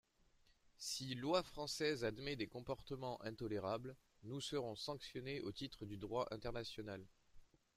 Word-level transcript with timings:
Si 0.79 1.13
loi 1.13 1.43
française 1.43 2.03
admet 2.05 2.35
des 2.35 2.47
comportements 2.47 3.21
intolérables, 3.21 3.95
nous 4.23 4.41
serons 4.41 4.75
sanctionnés 4.75 5.41
au 5.41 5.51
titre 5.51 5.85
du 5.85 5.97
droit 5.97 6.27
international. 6.31 7.05